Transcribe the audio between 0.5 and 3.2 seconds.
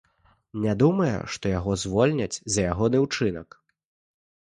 Не думае, што яго звольняць за ягоны